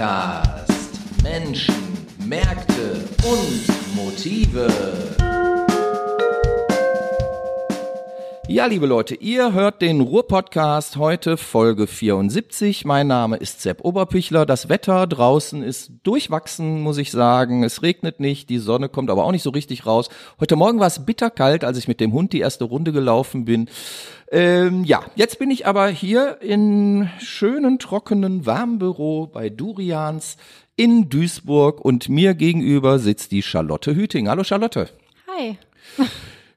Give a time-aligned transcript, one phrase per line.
[0.00, 0.98] Podcast.
[1.22, 1.74] Menschen,
[2.24, 5.09] Märkte und Motive.
[8.52, 12.84] Ja, liebe Leute, ihr hört den Ruhr-Podcast heute Folge 74.
[12.84, 14.44] Mein Name ist Sepp Oberpichler.
[14.44, 17.62] Das Wetter draußen ist durchwachsen, muss ich sagen.
[17.62, 20.08] Es regnet nicht, die Sonne kommt aber auch nicht so richtig raus.
[20.40, 23.70] Heute Morgen war es bitterkalt, als ich mit dem Hund die erste Runde gelaufen bin.
[24.32, 30.36] Ähm, ja, jetzt bin ich aber hier in schönen, trockenen, warmen Büro bei Durians
[30.74, 34.28] in Duisburg und mir gegenüber sitzt die Charlotte Hüting.
[34.28, 34.88] Hallo Charlotte.
[35.28, 35.56] Hi.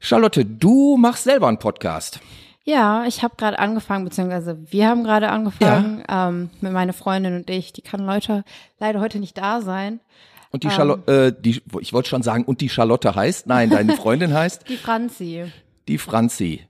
[0.05, 2.19] Charlotte, du machst selber einen Podcast.
[2.65, 7.49] Ja, ich habe gerade angefangen, beziehungsweise wir haben gerade angefangen ähm, mit meiner Freundin und
[7.49, 7.71] ich.
[7.71, 8.43] Die kann Leute
[8.79, 10.01] leider heute nicht da sein.
[10.51, 13.95] Und die Charlotte, äh, die, ich wollte schon sagen, und die Charlotte heißt, nein, deine
[13.95, 15.45] Freundin heißt Die Franzi.
[15.87, 16.67] die Franzi.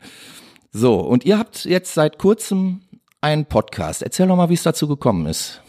[0.71, 2.81] So, und ihr habt jetzt seit kurzem
[3.19, 4.03] einen Podcast.
[4.03, 5.59] Erzähl doch mal, wie es dazu gekommen ist.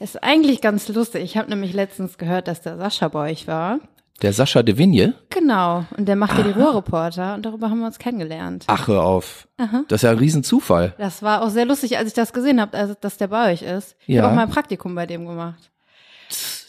[0.00, 1.22] Ist eigentlich ganz lustig.
[1.22, 3.78] Ich habe nämlich letztens gehört, dass der Sascha bei euch war.
[4.22, 5.14] Der Sascha de Vigne?
[5.30, 5.84] Genau.
[5.96, 8.64] Und der macht ja die Ruhrreporter und darüber haben wir uns kennengelernt.
[8.66, 9.46] Ach, hör auf.
[9.88, 10.94] Das ist ja ein Riesenzufall.
[10.98, 13.62] Das war auch sehr lustig, als ich das gesehen habe, also, dass der bei euch
[13.62, 13.94] ist.
[14.06, 14.22] Ich Ja.
[14.22, 15.70] habe auch mal ein Praktikum bei dem gemacht.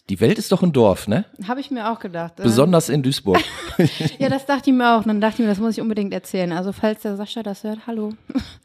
[0.09, 1.25] Die Welt ist doch ein Dorf, ne?
[1.47, 2.35] Habe ich mir auch gedacht.
[2.37, 3.39] Besonders in Duisburg.
[4.17, 5.01] Ja, das dachte ich mir auch.
[5.01, 6.51] Und dann dachte ich mir, das muss ich unbedingt erzählen.
[6.51, 8.13] Also falls der Sascha das hört, hallo.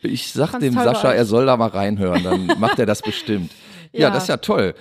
[0.01, 3.51] Ich sag Fand's dem Sascha, er soll da mal reinhören, dann macht er das bestimmt.
[3.93, 4.11] Ja, Ja.
[4.11, 4.75] das ist ja toll.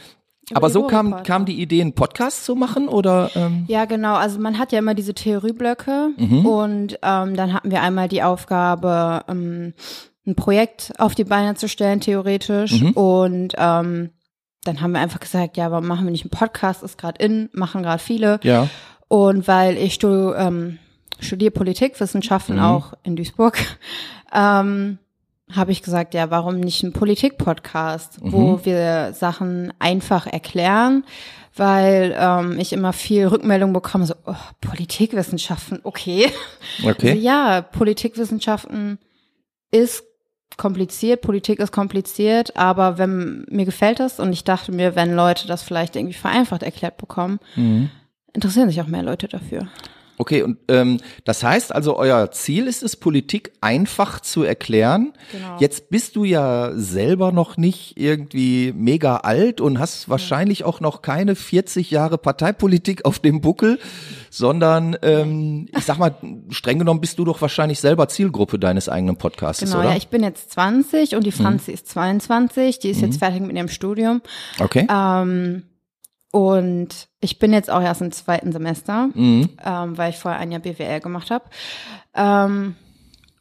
[0.54, 3.30] Aber so kam, kam die Idee, einen Podcast zu machen oder?
[3.36, 4.16] Ähm, Ja, genau.
[4.16, 6.46] Also man hat ja immer diese Theorieblöcke Mhm.
[6.46, 9.74] und ähm, dann hatten wir einmal die Aufgabe, ähm,
[10.28, 12.82] ein Projekt auf die Beine zu stellen, theoretisch.
[12.82, 12.92] Mhm.
[12.92, 14.10] Und ähm,
[14.64, 16.84] dann haben wir einfach gesagt, ja, warum machen wir nicht einen Podcast?
[16.84, 18.40] Ist gerade in, machen gerade viele.
[18.44, 18.68] ja.
[19.08, 20.78] Und weil ich stu ähm,
[21.20, 22.62] studiere Politikwissenschaften Mhm.
[22.64, 23.58] auch in Duisburg,
[24.34, 25.00] ähm,
[25.56, 28.32] habe ich gesagt, ja, warum nicht ein Politik-Podcast, Mhm.
[28.32, 31.04] wo wir Sachen einfach erklären,
[31.56, 36.30] weil ähm, ich immer viel Rückmeldung bekomme, so, oh, Politikwissenschaften, okay.
[36.84, 37.10] Okay.
[37.12, 39.00] Also, ja, Politikwissenschaften
[39.72, 40.04] ist
[40.58, 45.48] kompliziert, Politik ist kompliziert, aber wenn mir gefällt das und ich dachte mir, wenn Leute
[45.48, 47.90] das vielleicht irgendwie vereinfacht erklärt bekommen, Mhm.
[48.34, 49.68] interessieren sich auch mehr Leute dafür.
[50.18, 55.14] Okay, und ähm, das heißt also, euer Ziel ist es, Politik einfach zu erklären.
[55.32, 55.58] Genau.
[55.60, 61.02] Jetzt bist du ja selber noch nicht irgendwie mega alt und hast wahrscheinlich auch noch
[61.02, 63.80] keine 40 Jahre Parteipolitik auf dem Buckel,
[64.30, 66.16] sondern ähm, ich sag mal,
[66.50, 69.86] streng genommen bist du doch wahrscheinlich selber Zielgruppe deines eigenen Podcasts, Genau, oder?
[69.86, 69.92] Mhm.
[69.92, 73.56] ja, ich bin jetzt 20 und die Franzi ist 22, die ist jetzt fertig mit
[73.56, 74.22] ihrem Studium.
[74.60, 74.86] okay.
[74.90, 75.64] Ähm,
[76.32, 79.50] und ich bin jetzt auch erst im zweiten Semester, Mhm.
[79.66, 81.46] ähm, weil ich vorher ein Jahr BWL gemacht habe.
[82.16, 82.76] Ähm,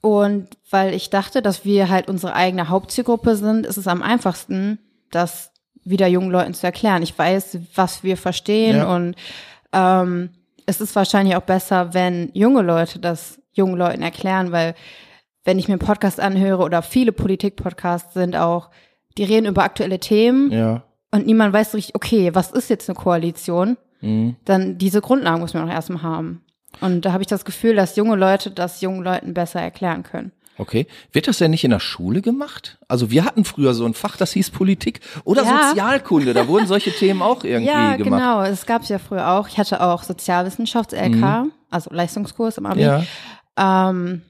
[0.01, 4.79] und weil ich dachte, dass wir halt unsere eigene Hauptzielgruppe sind, ist es am einfachsten,
[5.11, 5.53] das
[5.85, 7.03] wieder jungen Leuten zu erklären.
[7.03, 8.95] Ich weiß, was wir verstehen Ja.
[8.95, 9.15] und
[9.73, 10.31] ähm,
[10.67, 14.75] es ist wahrscheinlich auch besser, wenn junge Leute das jungen Leuten erklären, weil
[15.45, 18.71] wenn ich mir einen Podcast anhöre oder viele Politik-Podcasts sind auch,
[19.19, 20.83] die reden über aktuelle Themen Ja.
[21.11, 23.77] Und niemand weiß so richtig, okay, was ist jetzt eine Koalition?
[24.01, 24.37] Mhm.
[24.45, 26.43] Dann diese Grundlagen muss man auch erstmal haben.
[26.81, 30.33] Und da habe ich das Gefühl, dass junge Leute das jungen Leuten besser erklären können.
[30.57, 30.87] Okay.
[31.13, 32.79] Wird das denn nicht in der Schule gemacht?
[32.87, 35.69] Also wir hatten früher so ein Fach, das hieß Politik oder Ja.
[35.71, 36.35] Sozialkunde.
[36.35, 38.21] Da wurden solche Themen auch irgendwie ja, gemacht.
[38.21, 38.43] genau.
[38.43, 39.49] Es gab es ja früher auch.
[39.49, 42.81] Ich hatte auch Sozialwissenschafts-LK, also Leistungskurs im Abi.
[42.81, 43.05] Mhm.
[43.59, 43.91] Ja.
[43.91, 44.23] Ähm,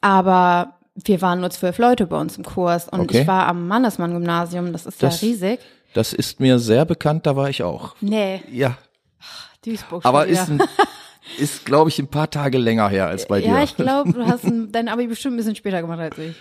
[0.00, 3.22] aber wir waren nur zwölf Leute bei uns im Kurs und Okay.
[3.22, 5.60] ich war am Mannesmann-Gymnasium, das ist Das- ja riesig.
[5.96, 7.94] Das ist mir sehr bekannt, da war ich auch.
[8.00, 8.76] Nee, Ja,
[9.64, 10.62] Duisburg aber ist, ein,
[11.38, 13.48] ist glaube ich, ein paar Tage länger her als bei dir.
[13.48, 16.34] Ja, ich glaube, du hast ein, dein Abi bestimmt ein bisschen später gemacht als ich.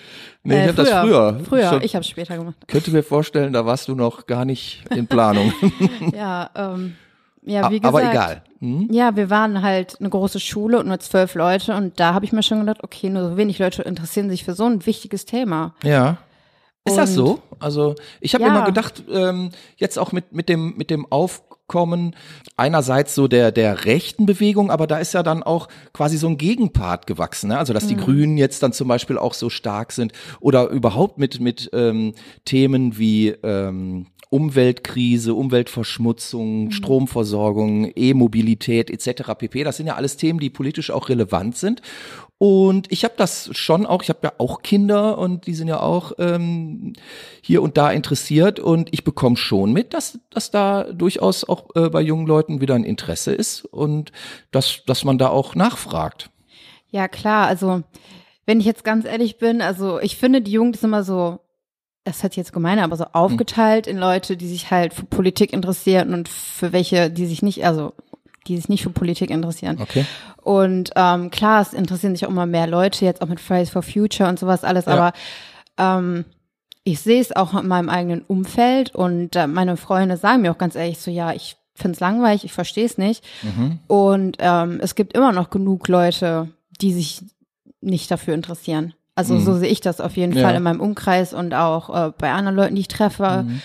[0.44, 1.40] Nee, ich Äh, hab das früher.
[1.48, 2.56] Früher, schon- ich habe später gemacht.
[2.68, 5.52] könnte mir vorstellen, da warst du noch gar nicht in Planung.
[6.14, 6.96] Ja, ähm,
[7.44, 7.86] ja, wie gesagt.
[7.86, 8.44] aber egal.
[8.60, 8.90] Hm?
[8.92, 12.32] Ja, wir waren halt eine große Schule und nur zwölf Leute und da habe ich
[12.34, 15.74] mir schon gedacht, okay, nur so wenig Leute interessieren sich für so ein wichtiges Thema.
[15.84, 16.18] Ja.
[16.88, 17.40] Ist das so?
[17.60, 18.52] Also ich habe Ja.
[18.52, 22.16] immer gedacht, ähm, jetzt auch mit mit dem mit dem Aufkommen
[22.58, 26.38] einerseits so der der rechten Bewegung, aber da ist ja dann auch quasi so ein
[26.38, 27.58] Gegenpart gewachsen, ne?
[27.58, 27.90] also dass Mhm.
[27.90, 32.14] die Grünen jetzt dann zum Beispiel auch so stark sind oder überhaupt mit mit ähm,
[32.46, 39.32] Themen wie ähm, Umweltkrise, Umweltverschmutzung, Stromversorgung, E-Mobilität etc.
[39.38, 39.64] pp.
[39.64, 41.82] Das sind ja alles Themen, die politisch auch relevant sind.
[42.38, 45.80] Und ich habe das schon auch, ich habe ja auch Kinder und die sind ja
[45.80, 46.94] auch ähm,
[47.42, 48.60] hier und da interessiert.
[48.60, 52.76] Und ich bekomme schon mit, dass, dass da durchaus auch äh, bei jungen Leuten wieder
[52.76, 54.12] ein Interesse ist und
[54.52, 56.30] dass, dass man da auch nachfragt.
[56.92, 57.84] Ja, klar, also
[58.46, 61.40] wenn ich jetzt ganz ehrlich bin, also ich finde, die Jugend ist immer so
[62.06, 66.14] das hat jetzt gemein, aber so aufgeteilt in Leute, die sich halt für Politik interessieren
[66.14, 67.94] und für welche, die sich nicht, also
[68.48, 69.78] die sich nicht für Politik interessieren.
[69.82, 70.06] Okay.
[70.42, 73.82] Und ähm, klar, es interessieren sich auch immer mehr Leute, jetzt auch mit Fridays for
[73.82, 74.94] Future und sowas alles, Ja.
[74.94, 75.14] aber
[75.78, 76.26] ähm,
[76.84, 80.58] ich sehe es auch in meinem eigenen Umfeld und äh, meine Freunde sagen mir auch
[80.60, 83.24] ganz ehrlich so, ja, ich finde es langweilig, ich verstehe es nicht.
[83.42, 83.80] Mhm.
[83.88, 86.50] Und ähm, es gibt immer noch genug Leute,
[86.80, 87.24] die sich
[87.82, 88.94] nicht dafür interessieren.
[89.16, 89.44] Also Mhm.
[89.46, 90.44] so sehe ich das auf jeden Ja.
[90.44, 93.44] Fall in meinem Umkreis und auch äh, bei anderen Leuten, die ich treffe.
[93.48, 93.62] Mhm.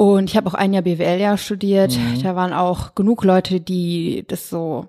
[0.00, 1.98] Und ich habe auch ein Jahr BWL ja studiert.
[1.98, 2.22] Mhm.
[2.22, 4.88] Da waren auch genug Leute, die das so,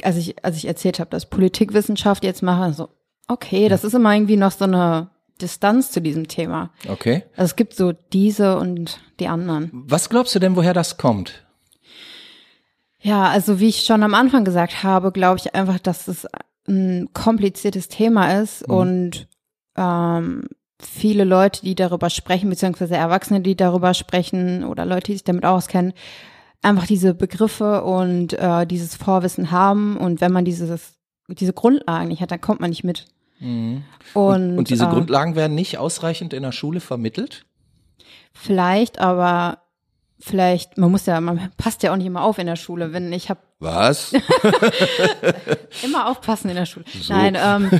[0.00, 2.88] als ich, als ich erzählt habe, dass Politikwissenschaft jetzt mache, so,
[3.26, 5.10] okay, das ist immer irgendwie noch so eine
[5.40, 6.70] Distanz zu diesem Thema.
[6.88, 7.24] Okay.
[7.34, 9.70] Also es gibt so diese und die anderen.
[9.72, 11.44] Was glaubst du denn, woher das kommt?
[13.00, 16.28] Ja, also wie ich schon am Anfang gesagt habe, glaube ich einfach, dass es
[16.68, 18.74] ein kompliziertes Thema ist Mhm.
[18.74, 19.28] und
[19.76, 20.44] ähm,
[20.86, 25.44] viele Leute, die darüber sprechen, beziehungsweise Erwachsene, die darüber sprechen oder Leute, die sich damit
[25.44, 25.92] auskennen,
[26.62, 30.94] einfach diese Begriffe und äh, dieses Vorwissen haben und wenn man dieses
[31.28, 33.06] diese Grundlagen nicht hat, dann kommt man nicht mit.
[33.38, 33.84] Mhm.
[34.12, 37.46] Und, Und diese äh, Grundlagen werden nicht ausreichend in der Schule vermittelt?
[38.32, 39.58] vielleicht, aber
[40.24, 43.12] vielleicht, man muss ja, man passt ja auch nicht immer auf in der Schule, wenn
[43.12, 44.12] ich habe Was?
[45.82, 46.84] Immer aufpassen in der Schule.
[47.00, 47.12] So.
[47.12, 47.70] Nein, ähm,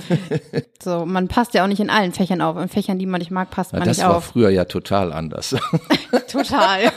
[0.82, 2.56] so, man passt ja auch nicht in allen Fächern auf.
[2.56, 4.24] In Fächern, die man nicht mag, passt Ja, man das nicht war auf.
[4.24, 5.54] früher ja total anders.
[6.30, 6.90] Total.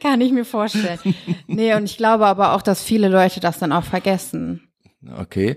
[0.00, 0.98] Kann ich mir vorstellen.
[1.46, 4.68] Nee, und ich glaube aber auch, dass viele Leute das dann auch vergessen.
[5.18, 5.56] Okay.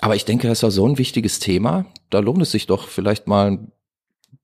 [0.00, 1.86] Aber ich denke, das ist doch so ein wichtiges Thema.
[2.10, 3.72] Da lohnt es sich doch vielleicht mal ein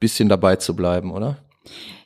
[0.01, 1.39] bisschen dabei zu bleiben, oder?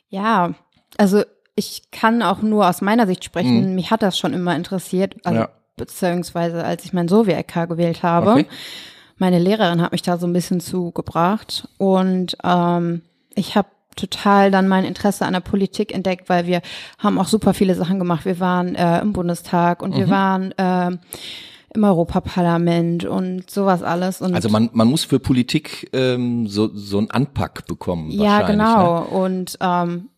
[0.09, 0.53] Ja,
[0.97, 1.23] also
[1.59, 3.75] ich kann auch nur aus meiner Sicht sprechen.
[3.75, 5.45] Mich hat das schon immer interessiert, also, Mhm.
[5.45, 5.49] Ja.
[5.75, 8.31] beziehungsweise als ich mein Sovi-LK gewählt habe.
[8.31, 8.45] Okay.
[9.17, 13.01] Meine Lehrerin hat mich da so ein bisschen zugebracht und ähm,
[13.35, 13.67] ich habe
[13.97, 16.61] total dann mein Interesse an der Politik entdeckt, weil wir
[16.99, 18.23] haben auch super viele Sachen gemacht.
[18.23, 20.09] Wir waren äh, im Bundestag und wir Mhm.
[20.11, 20.97] waren äh,
[21.75, 24.21] im Europaparlament und sowas alles.
[24.21, 28.09] Und Also man, man muss für Politik ähm, so, so einen Anpack bekommen.
[28.11, 28.99] ja, wahrscheinlich, genau.
[29.01, 29.05] Ne?
[29.07, 30.09] Und ähm,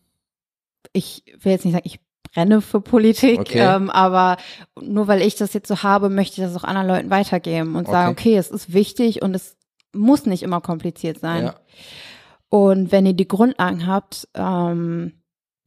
[0.92, 2.00] ich will jetzt nicht sagen, ich
[2.32, 3.58] brenne für Politik, Okay.
[3.58, 4.36] ähm, aber
[4.80, 7.86] nur weil ich das jetzt so habe, möchte ich das auch anderen Leuten weitergeben und
[7.86, 8.30] sagen, Okay.
[8.30, 9.56] okay, es ist wichtig und es
[9.94, 11.44] muss nicht immer kompliziert sein.
[11.44, 11.54] Ja.
[12.48, 15.12] Und wenn ihr die Grundlagen habt, ähm,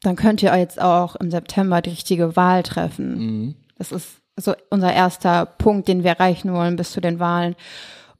[0.01, 3.17] dann könnt ihr jetzt auch im September die richtige Wahl treffen.
[3.17, 3.55] Mhm.
[3.77, 7.55] Das ist so unser erster Punkt, den wir erreichen wollen bis zu den Wahlen.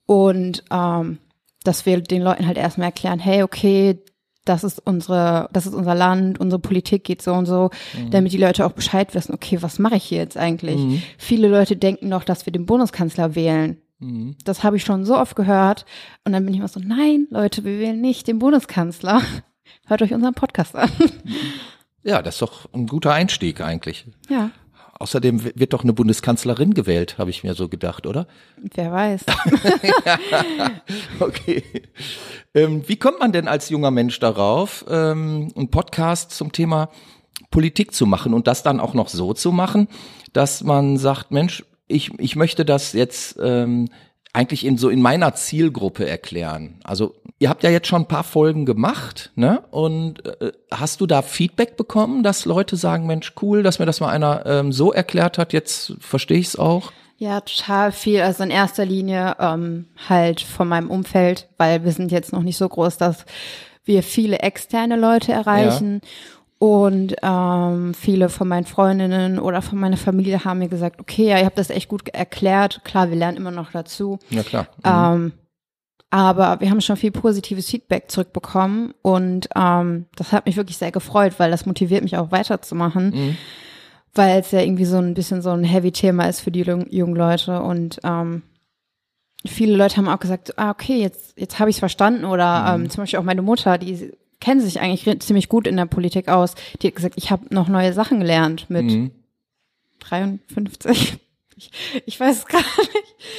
[0.05, 1.19] Und ähm,
[1.63, 3.99] dass wir den Leuten halt erstmal erklären, hey, okay,
[4.45, 7.71] das ist unsere, das ist unser Land, unsere Politik geht so und so,
[8.11, 10.77] damit die Leute auch Bescheid wissen, okay, was mache ich hier jetzt eigentlich?
[10.77, 11.01] Mhm.
[11.17, 13.77] Viele Leute denken noch, dass wir den Bundeskanzler wählen.
[13.99, 14.35] Mhm.
[14.45, 15.85] Das habe ich schon so oft gehört.
[16.23, 19.21] Und dann bin ich immer so, nein, Leute, wir wählen nicht den Bundeskanzler.
[19.87, 20.89] Hört euch unseren Podcast an.
[22.03, 24.05] Ja, das ist doch ein guter Einstieg eigentlich.
[24.29, 24.51] Ja,
[24.97, 28.27] Außerdem wird doch eine Bundeskanzlerin gewählt, habe ich mir so gedacht, oder?
[28.75, 29.25] wer weiß.
[31.19, 31.63] Okay.
[32.53, 36.89] Ähm, wie kommt man denn als junger Mensch darauf, ähm, einen Podcast zum Thema
[37.51, 39.87] Politik zu machen und das dann auch noch so zu machen,
[40.33, 43.89] dass man sagt, Mensch, ich, ich möchte das jetzt ähm,
[44.35, 46.79] eigentlich in so in meiner Zielgruppe erklären.
[46.83, 49.63] Also ihr habt ja jetzt schon ein paar Folgen gemacht, ne?
[49.71, 54.01] Und äh, hast du da Feedback bekommen, dass Leute sagen, Mensch, cool, dass mir das
[54.01, 56.91] mal einer ähm, so erklärt hat, jetzt verstehe ich es auch.
[57.17, 58.21] Ja, total viel.
[58.21, 62.57] Also in erster Linie ähm, halt von meinem Umfeld, weil wir sind jetzt noch nicht
[62.57, 63.25] so groß, dass
[63.85, 66.01] wir viele externe Leute erreichen.
[66.57, 71.37] Und ähm, viele von meinen Freundinnen oder von meiner Familie haben mir gesagt, okay, ja,
[71.39, 72.81] ihr habt das echt gut erklärt.
[72.85, 74.19] Klar, wir lernen immer noch dazu.
[74.29, 74.67] Ja klar.
[74.83, 75.33] Ähm,
[76.11, 80.91] aber wir haben schon viel positives Feedback zurückbekommen und ähm, das hat mich wirklich sehr
[80.91, 83.37] gefreut, weil das motiviert mich auch weiterzumachen, Mhm.
[84.13, 87.15] weil es ja irgendwie so ein bisschen so ein Heavy-Thema ist für die jungen, jungen
[87.17, 88.43] Leute und ähm,
[89.45, 92.83] viele Leute haben auch gesagt, ah okay, jetzt jetzt habe ich es verstanden oder Mhm.
[92.85, 94.13] ähm, zum Beispiel auch meine Mutter, die
[94.45, 97.67] kennt sich eigentlich ziemlich gut in der Politik aus, die hat gesagt, ich habe noch
[97.67, 99.11] neue Sachen gelernt mit Mhm.
[99.99, 101.17] 53.
[101.57, 101.71] Ich,
[102.05, 102.91] ich weiß es gar nicht.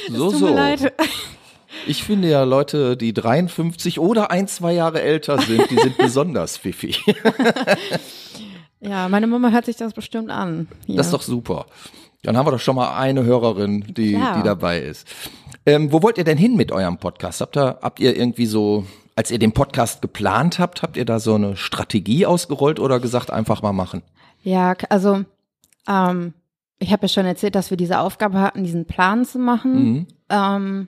[0.09, 0.45] Es So, tut so.
[0.47, 0.93] mir leid.
[1.85, 6.57] Ich finde ja Leute, die 53 oder ein, zwei Jahre älter sind, die sind besonders
[6.57, 7.03] pfiffig.
[8.79, 10.67] Ja, meine Mama hört sich das bestimmt an.
[10.85, 10.97] Hier.
[10.97, 11.67] Das ist doch super.
[12.23, 14.37] Dann haben wir doch schon mal eine Hörerin, die, Klar.
[14.37, 15.07] die dabei ist.
[15.65, 17.41] Ähm, wo wollt ihr denn hin mit eurem Podcast?
[17.41, 18.85] Habt ihr, habt ihr irgendwie so,
[19.17, 23.31] als ihr den Podcast geplant habt, habt ihr da so eine Strategie ausgerollt oder gesagt,
[23.31, 24.03] einfach mal machen?
[24.43, 25.23] Ja, also
[25.87, 26.33] ähm,
[26.77, 29.73] ich habe ja schon erzählt, dass wir diese Aufgabe hatten, diesen Plan zu machen.
[29.73, 30.07] Mhm.
[30.29, 30.87] Ähm,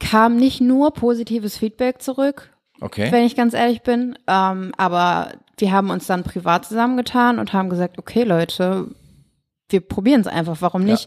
[0.00, 3.12] kam nicht nur positives Feedback zurück, Okay.
[3.12, 4.18] wenn ich ganz ehrlich bin.
[4.26, 8.88] Ähm, aber wir haben uns dann privat zusammengetan und haben gesagt, okay Leute,
[9.68, 11.06] wir probieren es einfach, warum nicht?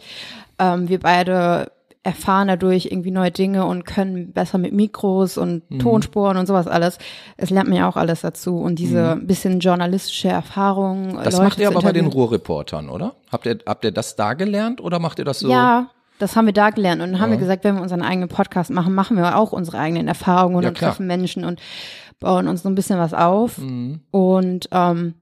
[0.60, 1.72] Ähm, wir beide
[2.08, 5.80] erfahren dadurch irgendwie neue Dinge und können besser mit Mikros und Mhm.
[5.80, 6.98] Tonspuren und sowas alles.
[7.36, 11.10] Es lernt mir auch alles dazu und diese bisschen journalistische Erfahrung.
[11.14, 11.24] Mhm.
[11.24, 12.08] Das Leute macht ihr aber bei den.
[12.08, 13.16] Ruhrreportern, oder?
[13.32, 15.50] Habt ihr, habt ihr das da gelernt oder macht ihr das so?
[15.50, 17.36] Ja, das haben wir da gelernt und dann haben Ja.
[17.38, 20.70] wir gesagt, wenn wir unseren eigenen Podcast machen, machen wir auch unsere eigenen Erfahrungen Ja,
[20.70, 20.92] und klar.
[20.92, 21.60] treffen Menschen und
[22.22, 23.58] bauen uns so ein bisschen was auf.
[23.58, 24.00] Mhm.
[24.12, 25.16] Und ähm,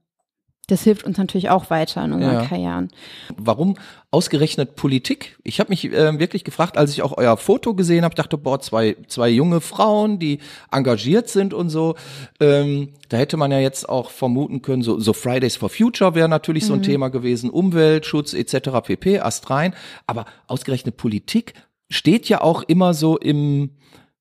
[0.67, 2.45] das hilft uns natürlich auch weiter in unseren Ja.
[2.45, 2.89] Karrieren.
[3.37, 3.75] Warum
[4.11, 5.37] ausgerechnet Politik?
[5.43, 8.59] Ich habe mich äh, wirklich gefragt, als ich auch euer Foto gesehen habe, dachte, boah,
[8.59, 10.39] zwei, zwei junge Frauen, die
[10.71, 11.95] engagiert sind und so.
[12.39, 16.29] Ähm, da hätte man ja jetzt auch vermuten können, so, so Fridays for Future wäre
[16.29, 18.69] natürlich so ein Thema gewesen, Umweltschutz etc.
[18.83, 19.73] pp, astrein.
[20.07, 21.53] Aber ausgerechnet Politik
[21.89, 23.69] steht ja auch immer so im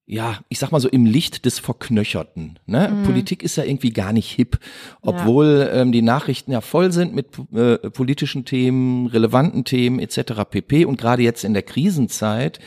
[0.07, 2.59] ja, ich sag mal so im Licht des Verknöcherten.
[2.67, 3.03] Ne?
[3.07, 4.59] Politik ist ja irgendwie gar nicht hip,
[5.01, 10.45] obwohl ähm, die Nachrichten ja voll sind mit äh, politischen Themen, relevanten Themen etc.
[10.51, 10.85] pp.
[10.85, 12.61] Und gerade jetzt in der Krisenzeit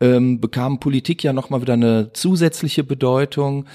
[0.00, 3.66] ähm, bekam Politik ja nochmal wieder eine zusätzliche Bedeutung.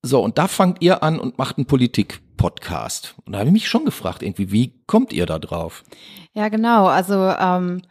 [0.00, 3.16] So, und da fangt ihr an und macht einen Politik-Podcast.
[3.26, 5.84] Und da habe ich mich schon gefragt, irgendwie, wie kommt ihr da drauf?
[6.32, 6.86] Ja, genau.
[6.86, 7.82] Also ähm,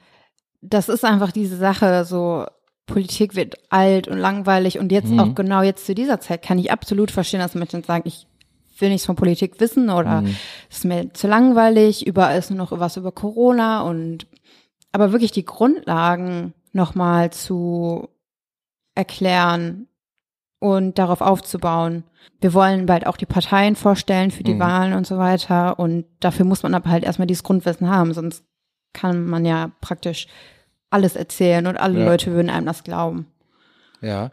[0.62, 2.48] das ist einfach diese Sache, so
[2.88, 5.20] Politik wird alt und langweilig und jetzt Mhm.
[5.20, 8.26] auch genau jetzt zu dieser Zeit kann ich absolut verstehen, dass Menschen sagen, ich
[8.80, 10.36] will nichts von Politik wissen oder Mhm.
[10.70, 14.26] es ist mir zu langweilig, überall ist nur noch was über Corona und
[14.92, 18.08] aber wirklich die Grundlagen nochmal zu
[18.96, 19.88] erklären
[20.60, 22.04] und darauf aufzubauen.
[22.42, 24.60] Wir wollen bald auch die Parteien vorstellen für die Mhm.
[24.60, 28.44] Wahlen und so weiter und dafür muss man aber halt erstmal dieses Grundwissen haben, sonst
[28.94, 30.28] kann man ja praktisch
[30.90, 32.06] alles erzählen und alle Ja.
[32.06, 33.28] Leute würden einem das glauben.
[34.00, 34.30] Ja.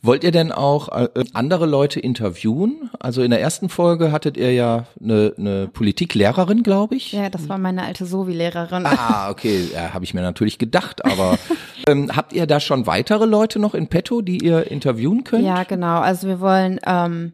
[0.00, 2.88] Wollt ihr denn auch äh, andere Leute interviewen?
[3.00, 7.10] Also in der ersten Folge hattet ihr ja eine, eine Politiklehrerin, glaube ich.
[7.12, 8.86] Ja, das war meine alte Sovi-Lehrerin.
[8.86, 11.36] Ah, okay, ja, habe ich mir natürlich gedacht, aber
[11.88, 15.44] ähm, habt ihr da schon weitere Leute noch in petto, die ihr interviewen könnt?
[15.44, 15.98] Ja, genau.
[15.98, 17.32] Also wir wollen ähm,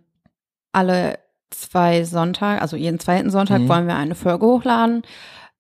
[0.73, 1.19] alle
[1.51, 3.69] zwei Sonntag, also jeden zweiten Sonntag Mhm.
[3.69, 5.03] wollen wir eine Folge hochladen.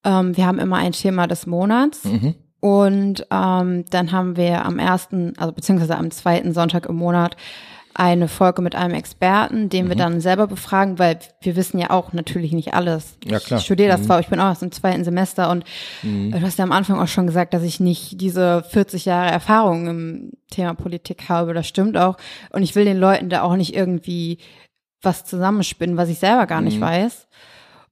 [0.04, 2.04] Ähm, wir haben immer ein Thema des Monats.
[2.04, 2.35] Mhm.
[2.64, 7.37] Und ähm, dann haben wir am ersten, also beziehungsweise am zweiten Sonntag im Monat
[7.92, 9.88] eine Folge mit einem Experten, den Mhm.
[9.90, 13.18] wir dann selber befragen, weil wir wissen ja auch natürlich nicht alles.
[13.23, 13.59] Ja, klar.
[13.61, 14.04] Ich studiere das Mhm.
[14.06, 15.64] zwar, ich bin auch erst im zweiten Semester und
[16.02, 19.87] du hast ja am Anfang auch schon gesagt, dass ich nicht diese 40 Jahre Erfahrung
[19.87, 21.52] im Thema Politik habe.
[21.52, 22.16] Das stimmt auch.
[22.50, 24.38] Und ich will den Leuten da auch nicht irgendwie
[25.02, 26.85] was zusammenspinnen, was ich selber gar nicht Mhm.
[26.85, 27.28] weiß.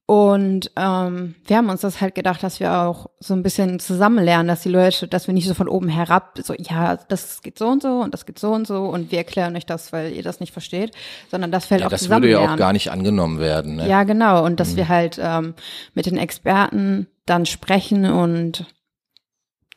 [0.05, 4.21] Und ähm, wir haben uns das halt gedacht, dass wir auch so ein bisschen zusammen
[4.23, 7.57] lernen, dass die Leute, dass wir nicht so von oben herab, so, ja, das geht
[7.57, 10.11] so und so und das geht so und so und wir erklären euch das, weil
[10.11, 10.91] ihr das nicht versteht,
[11.31, 12.57] sondern das fällt Ja, auch das zusammen würde ja auch lernen.
[12.57, 13.77] gar nicht angenommen werden.
[13.77, 13.87] Ne?
[13.87, 14.43] Ja, genau.
[14.43, 15.53] Und dass wir halt ähm,
[15.93, 18.65] mit den Experten dann sprechen und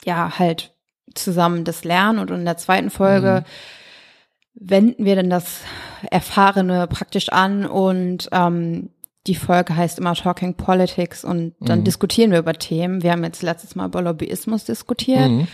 [0.04, 0.74] ja, halt
[1.14, 2.18] zusammen das lernen.
[2.18, 3.44] Und in der zweiten Folge
[4.54, 5.60] wenden wir dann das
[6.10, 8.90] Erfahrene praktisch an und ähm,
[9.26, 13.02] die Folge heißt immer Talking Politics und dann diskutieren wir über Themen.
[13.02, 15.30] Wir haben jetzt letztes Mal über Lobbyismus diskutiert.
[15.30, 15.48] Mhm.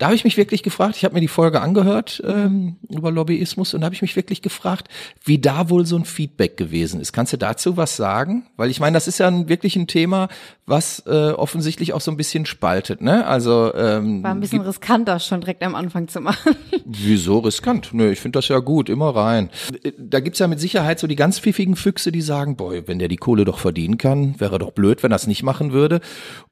[0.00, 3.74] Da habe ich mich wirklich gefragt, ich habe mir die Folge angehört ähm, über Lobbyismus
[3.74, 4.88] und da habe ich mich wirklich gefragt,
[5.22, 7.12] wie da wohl so ein Feedback gewesen ist.
[7.12, 8.46] Kannst du dazu was sagen?
[8.56, 10.28] Weil ich meine, das ist ja ein, wirklich ein Thema,
[10.64, 13.02] was äh, offensichtlich auch so ein bisschen spaltet.
[13.02, 13.26] Ne?
[13.26, 16.56] Also ähm, War ein bisschen riskant, das schon direkt am Anfang zu machen.
[16.86, 17.90] Wieso riskant?
[17.92, 19.50] Nö, ich finde das ja gut, immer rein.
[19.98, 23.08] Da gibt's ja mit Sicherheit so die ganz pfiffigen Füchse, die sagen, boy, wenn der
[23.08, 26.00] die Kohle doch verdienen kann, wäre doch blöd, wenn er es nicht machen würde.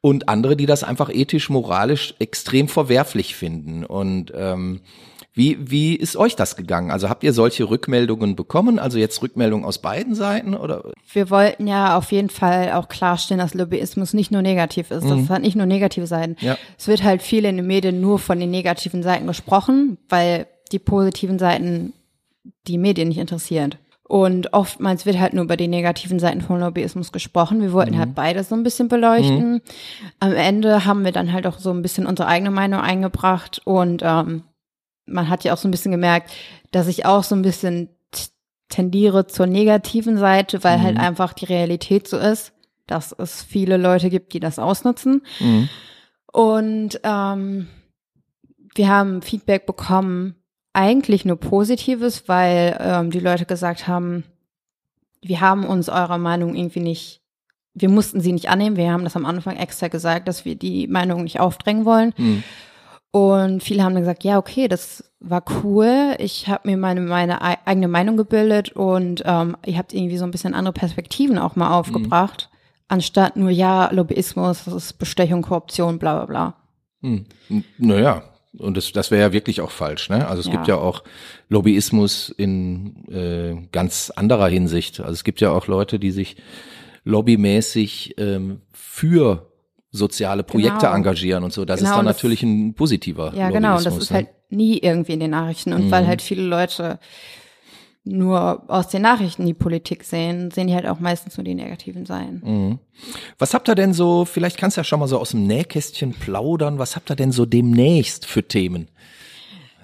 [0.02, 3.84] Und andere, die das einfach ethisch, moralisch extrem verwerflich finden.
[3.84, 4.80] Und ähm,
[5.32, 6.90] wie, wie ist euch das gegangen?
[6.90, 8.78] Also habt ihr solche Rückmeldungen bekommen?
[8.78, 10.82] Also jetzt Rückmeldungen aus beiden Seiten oder?
[11.12, 15.04] wir wollten ja auf jeden Fall auch klarstellen, dass Lobbyismus nicht nur negativ ist.
[15.08, 16.36] Das hat nicht nur negative Seiten.
[16.40, 16.46] Mhm.
[16.46, 16.58] Ja.
[16.76, 20.78] Es wird halt viel in den Medien nur von den negativen Seiten gesprochen, weil die
[20.78, 21.92] positiven Seiten
[22.66, 23.74] die Medien nicht interessieren.
[24.08, 27.60] Und oftmals wird halt nur über die negativen Seiten von Lobbyismus gesprochen.
[27.60, 29.60] Wir wollten halt beides so ein bisschen beleuchten.
[30.18, 34.00] Am Ende haben wir dann halt auch so ein bisschen unsere eigene Meinung eingebracht und
[34.02, 34.44] ähm,
[35.04, 36.32] man hat ja auch so ein bisschen gemerkt,
[36.70, 37.90] dass ich auch so ein bisschen
[38.70, 42.52] tendiere zur negativen Seite, weil halt einfach die Realität so ist,
[42.86, 45.22] dass es viele Leute gibt, die das ausnutzen.
[45.38, 45.68] Mhm.
[46.32, 47.68] Und ähm,
[48.74, 50.34] wir haben Feedback bekommen,
[50.78, 54.22] eigentlich nur Positives, weil ähm, die Leute gesagt haben,
[55.20, 57.20] wir haben uns eurer Meinung irgendwie nicht,
[57.74, 58.76] wir mussten sie nicht annehmen.
[58.76, 62.14] Wir haben das am Anfang extra gesagt, dass wir die Meinung nicht aufdrängen wollen.
[62.16, 62.44] Mhm.
[63.10, 66.14] Und viele haben dann gesagt, ja, okay, das war cool.
[66.18, 70.30] Ich habe mir meine, meine eigene Meinung gebildet und ähm, ihr habt irgendwie so ein
[70.30, 72.84] bisschen andere Perspektiven auch mal aufgebracht, mhm.
[72.86, 76.54] anstatt nur, ja, Lobbyismus, das ist Bestechung, Korruption, bla bla bla.
[77.02, 77.26] Hm.
[77.78, 78.22] Naja,
[78.58, 80.08] und das, das wäre ja wirklich auch falsch.
[80.08, 80.26] Ne?
[80.26, 80.52] Also es ja.
[80.52, 81.04] gibt ja auch
[81.48, 85.00] Lobbyismus in äh, ganz anderer Hinsicht.
[85.00, 86.36] Also es gibt ja auch Leute, die sich
[87.04, 89.50] lobbymäßig ähm, für
[89.90, 90.94] soziale Projekte genau.
[90.94, 91.64] engagieren und so.
[91.64, 93.78] Das genau, ist dann natürlich ein positiver Ja, genau.
[93.78, 94.16] Und das ist ne?
[94.16, 95.72] halt nie irgendwie in den Nachrichten.
[95.72, 95.90] Und mhm.
[95.90, 96.98] weil halt viele Leute
[98.04, 102.06] nur aus den Nachrichten die Politik sehen, sehen die halt auch meistens nur die negativen
[102.06, 102.40] Seiten.
[102.42, 102.78] Mhm.
[103.38, 106.14] Was habt ihr denn so, vielleicht kannst du ja schon mal so aus dem Nähkästchen
[106.14, 108.88] plaudern, was habt ihr denn so demnächst für Themen?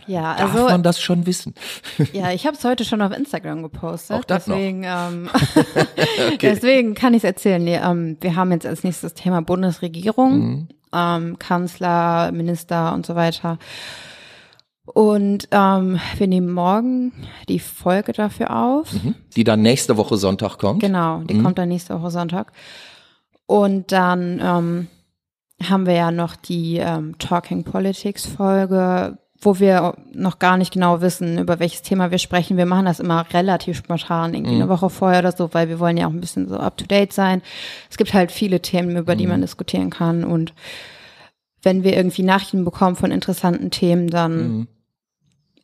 [0.07, 0.67] Ja, Darf also.
[0.67, 1.55] man das schon wissen?
[2.13, 4.17] Ja, ich habe es heute schon auf Instagram gepostet.
[4.17, 5.11] Auch das deswegen, noch.
[5.11, 5.31] Ähm,
[6.35, 6.37] okay.
[6.41, 7.63] deswegen kann ich es erzählen.
[7.63, 10.69] Nee, ähm, wir haben jetzt als nächstes Thema Bundesregierung, mhm.
[10.93, 13.59] ähm, Kanzler, Minister und so weiter.
[14.87, 17.13] Und ähm, wir nehmen morgen
[17.49, 18.93] die Folge dafür auf.
[18.93, 19.15] Mhm.
[19.35, 20.81] Die dann nächste Woche Sonntag kommt.
[20.81, 21.43] Genau, die mhm.
[21.43, 22.53] kommt dann nächste Woche Sonntag.
[23.47, 24.89] Und dann ähm,
[25.63, 31.01] haben wir ja noch die ähm, Talking Politics Folge, wo wir noch gar nicht genau
[31.01, 32.57] wissen, über welches Thema wir sprechen.
[32.57, 34.63] Wir machen das immer relativ spontan, irgendwie mhm.
[34.63, 36.87] eine Woche vorher oder so, weil wir wollen ja auch ein bisschen so up to
[36.87, 37.43] date sein.
[37.91, 39.45] Es gibt halt viele Themen, über die man mhm.
[39.45, 40.53] diskutieren kann und
[41.65, 44.69] wenn wir irgendwie Nachrichten bekommen von interessanten Themen, dann mhm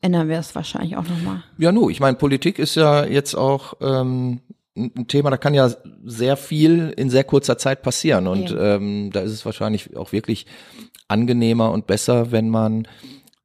[0.01, 1.43] ändern wir es wahrscheinlich auch nochmal.
[1.59, 4.41] Ja, nu, ich meine, Politik ist ja jetzt auch ähm,
[4.75, 5.71] ein Thema, da kann ja
[6.05, 8.27] sehr viel in sehr kurzer Zeit passieren.
[8.27, 8.77] Und ja.
[8.77, 10.47] ähm, da ist es wahrscheinlich auch wirklich
[11.09, 12.87] angenehmer und besser, wenn man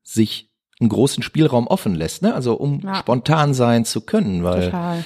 [0.03, 2.33] sich einen großen Spielraum offen lässt, ne?
[2.33, 2.95] Also um ja.
[2.95, 5.03] spontan sein zu können, weil Total.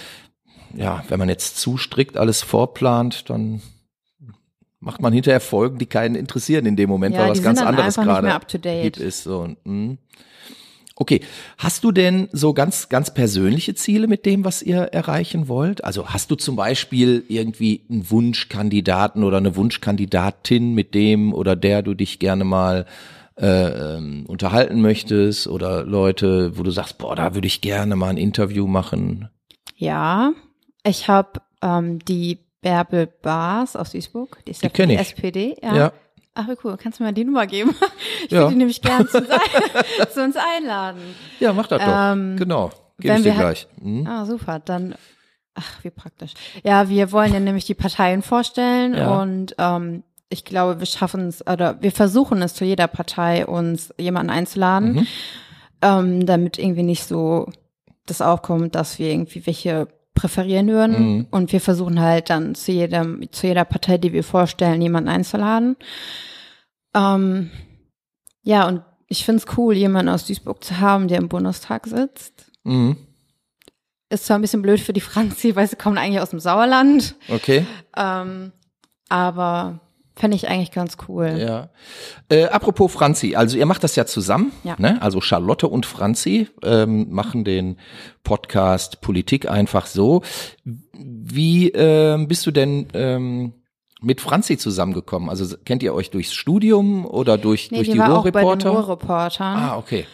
[0.75, 3.61] ja, wenn man jetzt zu strikt alles vorplant, dann
[4.79, 7.95] macht man hinterher Folgen, die keinen interessieren in dem Moment, ja, weil was ganz anderes
[7.95, 8.39] gerade
[8.97, 9.23] ist.
[9.23, 9.49] So.
[9.65, 9.97] Hm.
[11.01, 11.21] Okay,
[11.57, 15.85] hast du denn so ganz, ganz persönliche Ziele mit dem, was ihr erreichen wollt?
[15.85, 21.83] Also hast du zum Beispiel irgendwie einen Wunschkandidaten oder eine Wunschkandidatin, mit dem oder der
[21.83, 22.85] du dich gerne mal
[23.37, 28.17] äh, unterhalten möchtest oder Leute, wo du sagst, boah, da würde ich gerne mal ein
[28.17, 29.29] Interview machen?
[29.77, 30.33] Ja,
[30.83, 35.55] ich habe ähm, die Bärbel Bars aus Duisburg, die ist ja die, die SPD.
[35.61, 35.75] Ja.
[35.75, 35.93] ja.
[36.35, 36.77] Ach, wie cool.
[36.77, 37.75] Kannst du mir mal die Nummer geben?
[38.25, 38.39] Ich ja.
[38.39, 39.23] würde die nämlich gern zu,
[40.13, 40.99] zu, uns einladen.
[41.39, 42.43] Ja, mach das ähm, doch.
[42.43, 42.69] Genau.
[42.99, 43.67] Gebe ich dir gleich.
[43.81, 44.05] Mhm.
[44.05, 44.59] Ah, super.
[44.59, 44.93] Dann,
[45.55, 46.33] ach, wie praktisch.
[46.63, 49.21] Ja, wir wollen ja nämlich die Parteien vorstellen ja.
[49.21, 53.93] und ähm, ich glaube, wir schaffen es, oder wir versuchen es zu jeder Partei, uns
[53.97, 55.07] jemanden einzuladen, mhm.
[55.81, 57.49] ähm, damit irgendwie nicht so
[58.05, 59.87] das aufkommt, dass wir irgendwie welche
[60.19, 61.15] präferieren würden.
[61.15, 61.27] Mhm.
[61.31, 65.77] Und wir versuchen halt dann zu jedem, zu jeder Partei, die wir vorstellen, jemanden einzuladen.
[66.93, 67.49] Ähm,
[68.43, 72.51] ja, und ich finde es cool, jemanden aus Duisburg zu haben, der im Bundestag sitzt.
[72.63, 72.97] Mhm.
[74.09, 77.15] Ist zwar ein bisschen blöd für die Franzi, weil sie kommen eigentlich aus dem Sauerland.
[77.29, 77.65] Okay.
[77.95, 78.51] Ähm,
[79.07, 79.79] aber
[80.19, 81.37] Fände ich eigentlich ganz cool.
[81.39, 81.69] Ja.
[82.27, 84.75] Äh, apropos Franzi, also ihr macht das ja zusammen, ja.
[84.77, 85.01] Ne?
[85.01, 87.77] Also Charlotte und Franzi ähm, machen den
[88.25, 90.21] Podcast Politik einfach so.
[90.65, 93.53] Wie äh, bist du denn ähm,
[94.01, 95.29] mit Franzi zusammengekommen?
[95.29, 98.71] Also kennt ihr euch durchs Studium oder durch, nee, durch die, die Ruhrreporter?
[99.57, 100.05] Ah, okay.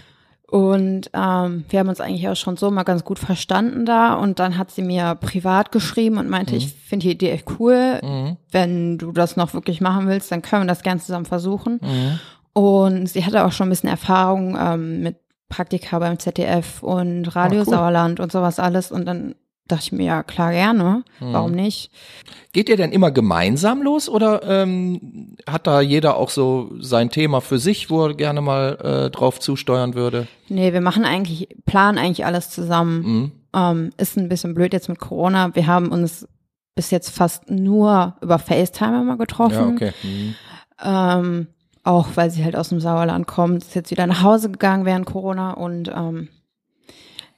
[0.55, 4.13] Und ähm, wir haben uns eigentlich auch schon so mal ganz gut verstanden da.
[4.13, 6.59] Und dann hat sie mir privat geschrieben und meinte, mhm.
[6.59, 7.99] ich finde die Idee echt cool.
[8.01, 8.37] Mhm.
[8.53, 11.81] Wenn du das noch wirklich machen willst, dann können wir das gerne zusammen versuchen.
[11.83, 12.19] Mhm.
[12.53, 15.17] Und sie hatte auch schon ein bisschen Erfahrung ähm, mit
[15.49, 17.73] Praktika beim ZDF und Radio oh, cool.
[17.73, 18.93] Sauerland und sowas alles.
[18.93, 19.35] Und dann
[19.67, 21.03] dachte ich mir, ja klar, gerne.
[21.19, 21.33] Hm.
[21.33, 21.91] Warum nicht?
[22.53, 27.41] Geht ihr denn immer gemeinsam los oder ähm, hat da jeder auch so sein Thema
[27.41, 30.27] für sich, wo er gerne mal äh, drauf zusteuern würde?
[30.47, 33.01] Nee, wir machen eigentlich, planen eigentlich alles zusammen.
[33.01, 33.31] Mhm.
[33.53, 35.55] Ähm, ist ein bisschen blöd jetzt mit Corona.
[35.55, 36.27] Wir haben uns
[36.75, 39.77] bis jetzt fast nur über FaceTime immer getroffen.
[39.79, 39.93] Ja, okay.
[40.03, 40.35] Mhm.
[40.83, 41.47] Ähm,
[41.83, 45.05] auch weil sie halt aus dem Sauerland kommt, ist jetzt wieder nach Hause gegangen während
[45.05, 46.29] Corona und ähm,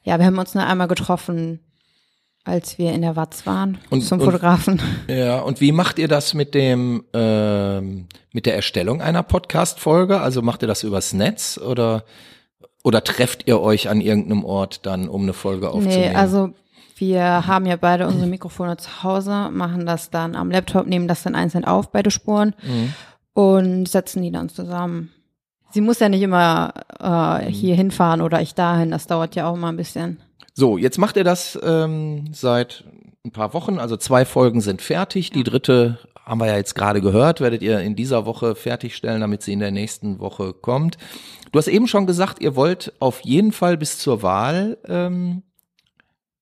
[0.03, 1.59] ja, wir haben uns nur einmal getroffen
[2.47, 4.79] als wir in der Watz waren und, zum Fotografen.
[5.07, 10.21] Und, ja, und wie macht ihr das mit dem ähm, mit der Erstellung einer Podcast-Folge?
[10.21, 12.03] Also macht ihr das übers Netz oder
[12.83, 16.12] oder trefft ihr euch an irgendeinem Ort dann, um eine Folge aufzunehmen?
[16.12, 16.53] Nee, also
[16.95, 21.23] wir haben ja beide unsere Mikrofone zu Hause, machen das dann am Laptop, nehmen das
[21.23, 22.93] dann einzeln auf, beide Spuren mhm.
[23.33, 25.12] und setzen die dann zusammen.
[25.71, 29.56] Sie muss ja nicht immer äh, hier hinfahren oder ich dahin, das dauert ja auch
[29.56, 30.19] mal ein bisschen.
[30.53, 32.84] So, jetzt macht er das ähm, seit
[33.25, 33.77] ein paar Wochen.
[33.77, 35.30] Also zwei Folgen sind fertig.
[35.32, 39.43] Die dritte haben wir ja jetzt gerade gehört, werdet ihr in dieser Woche fertigstellen, damit
[39.43, 40.97] sie in der nächsten Woche kommt.
[41.51, 45.43] Du hast eben schon gesagt, ihr wollt auf jeden Fall bis zur Wahl ähm,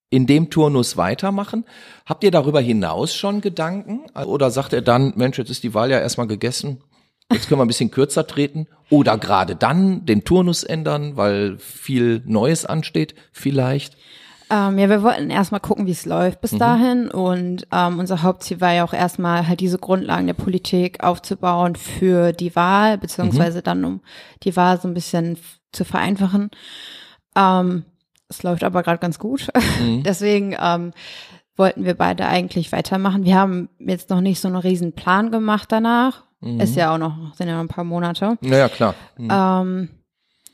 [0.09, 1.65] in dem Turnus weitermachen.
[2.05, 4.05] Habt ihr darüber hinaus schon Gedanken?
[4.15, 6.81] Oder sagt ihr dann, Mensch, jetzt ist die Wahl ja erstmal gegessen,
[7.31, 8.67] jetzt können wir ein bisschen kürzer treten?
[8.89, 13.97] Oder gerade dann den Turnus ändern, weil viel Neues ansteht, vielleicht?
[14.49, 16.59] Ähm, ja, wir wollten erstmal gucken, wie es läuft bis mhm.
[16.59, 17.09] dahin.
[17.09, 22.31] Und ähm, unser Hauptziel war ja auch erstmal halt diese Grundlagen der Politik aufzubauen für
[22.31, 23.63] die Wahl, beziehungsweise mhm.
[23.63, 24.01] dann um
[24.43, 25.37] die Wahl so ein bisschen
[25.71, 26.51] zu vereinfachen.
[27.35, 27.85] Ähm,
[28.29, 29.47] es läuft aber gerade ganz gut.
[29.81, 30.03] Mhm.
[30.05, 30.91] Deswegen ähm,
[31.55, 33.23] wollten wir beide eigentlich weitermachen.
[33.23, 36.23] Wir haben jetzt noch nicht so einen riesen Plan gemacht danach.
[36.45, 36.59] Mhm.
[36.59, 38.37] Ist ja auch noch, sind ja noch ein paar Monate.
[38.41, 38.93] Naja, klar.
[39.17, 39.29] Mhm.
[39.31, 39.89] Ähm,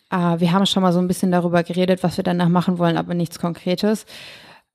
[0.10, 2.98] äh, wir haben schon mal so ein bisschen darüber geredet, was wir danach machen wollen,
[2.98, 4.06] aber nichts Konkretes.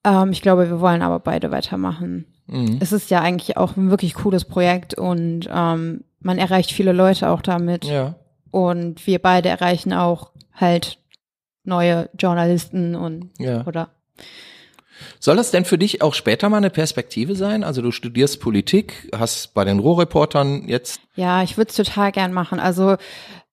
[0.04, 2.26] Ähm, ich glaube, wir wollen aber beide weitermachen.
[2.46, 2.78] Mhm.
[2.80, 7.30] Es ist ja eigentlich auch ein wirklich cooles Projekt und ähm, man erreicht viele Leute
[7.30, 7.86] auch damit.
[7.86, 8.14] Ja.
[8.50, 10.98] Und wir beide erreichen auch halt
[11.64, 13.66] neue Journalisten und ja.
[13.66, 13.88] oder
[15.20, 17.64] soll das denn für dich auch später mal eine Perspektive sein?
[17.64, 21.00] Also du studierst Politik, hast bei den Rohreportern jetzt.
[21.14, 22.60] Ja, ich würde es total gern machen.
[22.60, 22.96] Also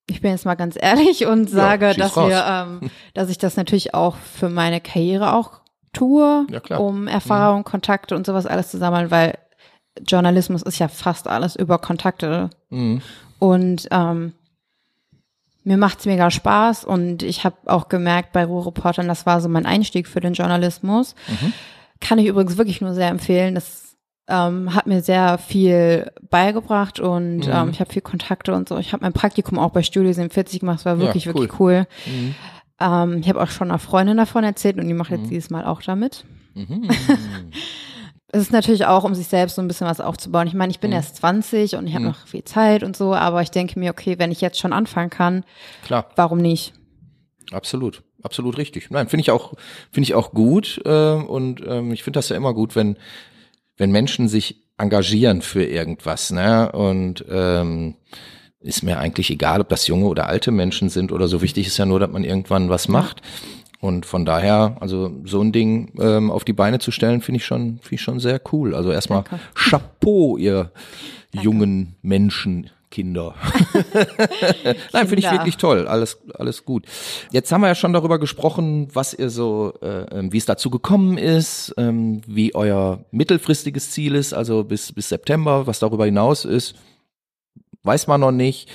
[0.07, 2.29] ich bin jetzt mal ganz ehrlich und sage, ja, dass raus.
[2.29, 5.61] wir, ähm, dass ich das natürlich auch für meine Karriere auch
[5.93, 7.65] tue, ja, um Erfahrung, mhm.
[7.65, 9.37] Kontakte und sowas alles zu sammeln, weil
[10.07, 12.49] Journalismus ist ja fast alles über Kontakte.
[12.69, 13.01] Mhm.
[13.39, 14.33] Und ähm,
[15.63, 19.65] mir macht's mega Spaß und ich habe auch gemerkt bei Ruhrreportern, das war so mein
[19.65, 21.15] Einstieg für den Journalismus.
[21.27, 21.53] Mhm.
[21.99, 23.55] Kann ich übrigens wirklich nur sehr empfehlen.
[23.55, 23.95] Das
[24.27, 27.51] ähm, hat mir sehr viel beigebracht und mhm.
[27.51, 28.77] ähm, ich habe viel Kontakte und so.
[28.77, 31.41] Ich habe mein Praktikum auch bei Studio 47 gemacht, es war wirklich, ja, cool.
[31.41, 31.87] wirklich cool.
[32.05, 32.35] Mhm.
[32.79, 35.29] Ähm, ich habe auch schon einer Freundin davon erzählt und die macht jetzt mhm.
[35.29, 36.25] dieses Mal auch damit.
[38.33, 40.47] Es ist natürlich auch, um sich selbst so ein bisschen was aufzubauen.
[40.47, 40.97] Ich meine, ich bin mhm.
[40.97, 42.11] erst 20 und ich habe mhm.
[42.11, 45.09] noch viel Zeit und so, aber ich denke mir, okay, wenn ich jetzt schon anfangen
[45.09, 45.45] kann,
[45.85, 46.09] Klar.
[46.15, 46.73] warum nicht?
[47.51, 48.89] Absolut, absolut richtig.
[48.89, 49.53] Nein, finde ich auch,
[49.91, 52.97] finde ich auch gut äh, und ähm, ich finde das ja immer gut, wenn
[53.77, 56.71] wenn Menschen sich engagieren für irgendwas, ne?
[56.71, 57.95] Und ähm,
[58.59, 61.41] ist mir eigentlich egal, ob das junge oder alte Menschen sind oder so.
[61.41, 63.21] Wichtig ist ja nur, dass man irgendwann was macht.
[63.83, 67.45] Und von daher, also so ein Ding ähm, auf die Beine zu stellen, finde ich
[67.45, 68.75] schon, finde ich schon sehr cool.
[68.75, 70.71] Also erstmal Chapeau, ihr
[71.33, 71.45] Danke.
[71.45, 72.69] jungen Menschen.
[72.89, 73.33] Kinder.
[74.93, 75.87] Nein, finde ich wirklich toll.
[75.87, 76.85] Alles, alles gut.
[77.31, 80.69] Jetzt haben wir ja schon darüber gesprochen, was ihr so, äh, ähm, wie es dazu
[80.69, 86.45] gekommen ist, ähm, wie euer mittelfristiges Ziel ist, also bis, bis September, was darüber hinaus
[86.45, 86.75] ist.
[87.85, 88.69] Weiß man noch nicht,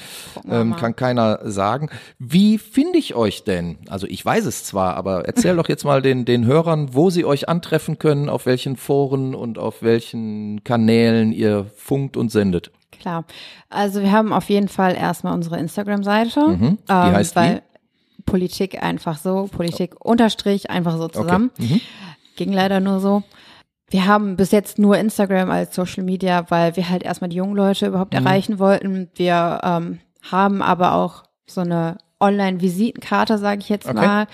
[0.47, 1.89] ähm, kann keiner sagen.
[2.19, 3.79] Wie finde ich euch denn?
[3.89, 7.25] Also ich weiß es zwar, aber erzähl doch jetzt mal den, den Hörern, wo sie
[7.25, 12.71] euch antreffen können, auf welchen Foren und auf welchen Kanälen ihr funkt und sendet.
[13.01, 13.25] Klar.
[13.71, 16.47] Also wir haben auf jeden Fall erstmal unsere Instagram-Seite.
[16.47, 16.79] Mhm.
[16.87, 18.23] Die ähm, heißt weil wie?
[18.27, 21.51] Politik einfach so, Politik unterstrich einfach so zusammen.
[21.59, 21.75] Okay.
[21.75, 21.81] Mhm.
[22.37, 23.23] Ging leider nur so.
[23.91, 27.57] Wir haben bis jetzt nur Instagram als Social Media, weil wir halt erstmal die jungen
[27.57, 28.27] Leute überhaupt mhm.
[28.27, 29.11] erreichen wollten.
[29.15, 33.95] Wir ähm, haben aber auch so eine Online-Visitenkarte, sage ich jetzt okay.
[33.95, 34.27] mal.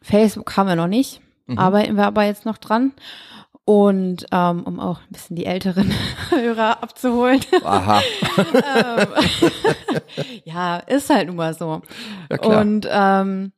[0.00, 1.58] Facebook haben wir noch nicht, mhm.
[1.58, 2.92] arbeiten wir aber jetzt noch dran.
[3.66, 5.90] Und ähm, um auch ein bisschen die älteren
[6.30, 7.40] Hörer abzuholen.
[7.64, 8.02] Aha.
[8.38, 9.08] ähm,
[10.44, 11.80] ja, ist halt nun mal so.
[12.30, 12.60] Ja.
[12.60, 13.52] Und ähm,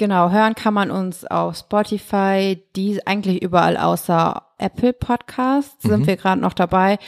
[0.00, 6.06] genau, hören kann man uns auf Spotify, die eigentlich überall außer Apple Podcasts sind mhm.
[6.06, 6.98] wir gerade noch dabei,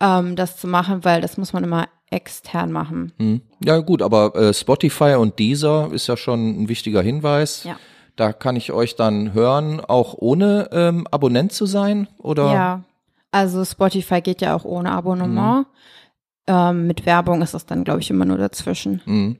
[0.00, 3.12] ähm, das zu machen, weil das muss man immer extern machen.
[3.16, 3.42] Mhm.
[3.64, 7.64] Ja gut, aber äh, Spotify und Deezer ist ja schon ein wichtiger Hinweis.
[7.64, 7.76] Ja.
[8.16, 12.52] Da kann ich euch dann hören, auch ohne ähm, Abonnent zu sein, oder?
[12.52, 12.82] Ja,
[13.30, 15.66] also Spotify geht ja auch ohne Abonnement.
[15.68, 15.72] Mhm.
[16.48, 19.38] Ähm, mit Werbung ist das dann, glaube ich, immer nur dazwischen.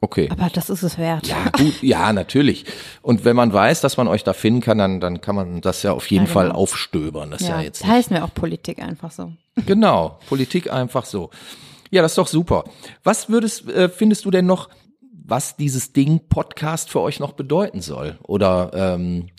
[0.00, 0.28] Okay.
[0.30, 1.26] Aber das ist es wert.
[1.26, 2.66] Ja, gut, ja, natürlich.
[3.02, 5.82] Und wenn man weiß, dass man euch da finden kann, dann, dann kann man das
[5.82, 6.40] ja auf jeden ja, genau.
[6.40, 7.30] Fall aufstöbern.
[7.30, 7.82] Das ja, ja jetzt.
[7.82, 9.32] Das heißen wir auch Politik einfach so.
[9.64, 11.30] Genau, Politik einfach so.
[11.90, 12.64] Ja, das ist doch super.
[13.04, 14.68] Was würdest, äh, findest du denn noch
[15.28, 19.30] was dieses Ding Podcast für euch noch bedeuten soll oder ähm,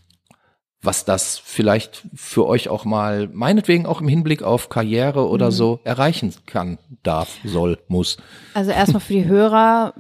[0.81, 5.51] was das vielleicht für euch auch mal, meinetwegen auch im Hinblick auf Karriere oder mhm.
[5.51, 8.17] so erreichen kann, darf, soll, muss.
[8.53, 9.93] Also erstmal für die Hörer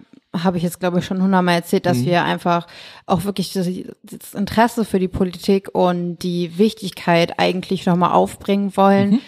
[0.43, 2.05] habe ich jetzt, glaube ich, schon hundertmal erzählt, dass mhm.
[2.05, 2.67] wir einfach
[3.05, 3.67] auch wirklich das,
[4.03, 9.09] das, Interesse für die Politik und die Wichtigkeit eigentlich nochmal aufbringen wollen.
[9.11, 9.21] Mhm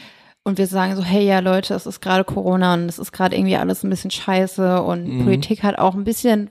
[0.44, 3.36] und wir sagen so, hey ja Leute, es ist gerade Corona und es ist gerade
[3.36, 5.24] irgendwie alles ein bisschen scheiße und mhm.
[5.24, 6.50] Politik hat auch ein bisschen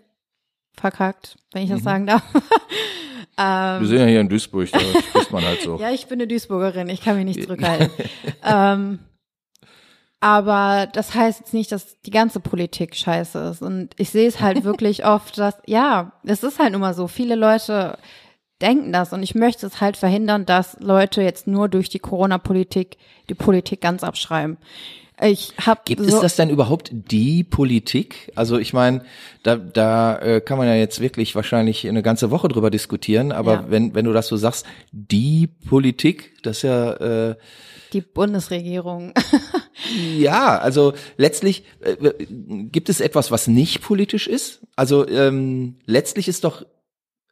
[0.75, 1.85] verkackt, wenn ich das mhm.
[1.85, 2.23] sagen darf.
[3.37, 5.77] Wir sind ja hier in Duisburg, da spricht man halt so.
[5.81, 7.89] Ja, ich bin eine Duisburgerin, ich kann mich nicht zurückhalten.
[8.45, 8.99] ähm,
[10.21, 13.63] aber das heißt jetzt nicht, dass die ganze Politik scheiße ist.
[13.63, 17.07] Und ich sehe es halt wirklich oft, dass, ja, es ist halt immer so.
[17.07, 17.99] Viele Leute
[18.61, 22.97] denken das und ich möchte es halt verhindern, dass Leute jetzt nur durch die Corona-Politik
[23.29, 24.57] die Politik ganz abschreiben.
[25.21, 28.31] Ich hab Gibt so, es das denn überhaupt die Politik?
[28.37, 29.03] Also ich meine,
[29.43, 33.53] da, da äh, kann man ja jetzt wirklich wahrscheinlich eine ganze Woche drüber diskutieren, aber
[33.55, 33.65] Ja.
[33.69, 36.93] wenn, wenn du das so sagst, die Politik, das ist ja
[37.31, 37.37] äh,
[37.93, 39.13] die Bundesregierung.
[40.19, 44.67] ja, also letztlich äh, gibt es etwas, was nicht politisch ist.
[44.77, 46.65] Also ähm, letztlich ist doch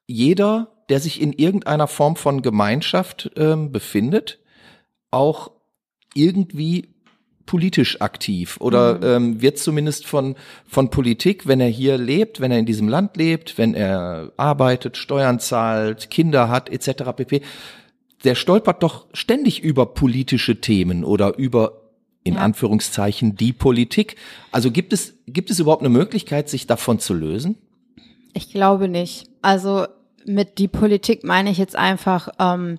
[0.07, 4.39] jeder, der sich in irgendeiner Form von Gemeinschaft ähm, befindet,
[5.11, 5.51] auch
[6.15, 6.97] irgendwie
[7.47, 10.35] politisch aktiv oder ähm, wird zumindest von
[10.67, 14.97] von Politik, wenn er hier lebt, wenn er in diesem Land lebt, wenn er arbeitet,
[14.97, 17.13] Steuern zahlt, Kinder hat etc.
[17.17, 17.43] pp.
[18.27, 21.81] Der stolpert doch ständig über politische Themen oder über
[22.25, 22.37] in.
[22.37, 24.17] Anführungszeichen die Politik.
[24.51, 27.57] Also gibt es gibt es überhaupt eine Möglichkeit, sich davon zu lösen?
[28.35, 29.29] Ich glaube nicht.
[29.43, 29.87] Also
[30.27, 32.79] mit die Politik meine ich jetzt einfach ähm,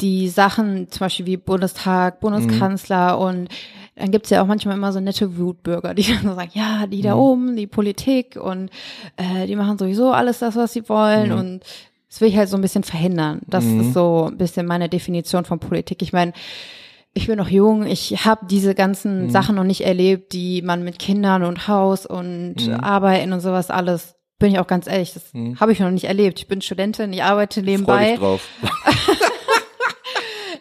[0.00, 3.48] die Sachen, zum Beispiel wie Bundestag, Bundeskanzler und
[3.94, 7.02] dann gibt's ja auch manchmal immer so nette Wutbürger, die dann so sagen, ja, die
[7.02, 8.70] da oben, die Politik und
[9.16, 11.64] äh, die machen sowieso alles das, was sie wollen und
[12.08, 13.40] das will ich halt so ein bisschen verhindern.
[13.46, 16.00] Das ist so ein bisschen meine Definition von Politik.
[16.02, 16.32] Ich meine,
[17.14, 20.98] ich bin noch jung, ich habe diese ganzen Sachen noch nicht erlebt, die man mit
[20.98, 25.72] Kindern und Haus und Arbeiten und sowas alles, bin ich auch ganz ehrlich, das habe
[25.72, 26.38] ich noch nicht erlebt.
[26.38, 28.16] Ich bin Studentin, ich arbeite Freu dich nebenbei.
[28.16, 28.48] drauf.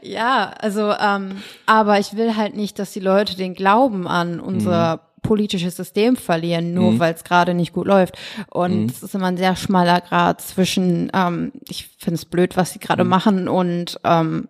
[0.08, 5.07] Ja, also, ähm, aber ich will halt nicht, dass die Leute den Glauben an unser
[5.28, 8.18] politisches System verlieren, nur weil es gerade nicht gut läuft.
[8.50, 12.72] Und es ist immer ein sehr schmaler Grad zwischen, ähm, ich finde es blöd, was
[12.72, 14.48] sie gerade machen und ähm,